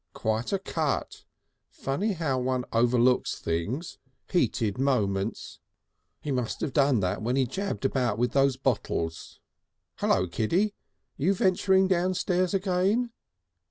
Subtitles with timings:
[0.15, 1.25] "Quite a cut!
[1.69, 3.99] Funny how one overlooks things!
[4.31, 5.59] Heated moments!
[6.21, 9.39] He must have done that when he jabbed about with those bottles.
[9.97, 10.73] Hullo, Kiddy!
[11.17, 13.11] You venturing downstairs again?"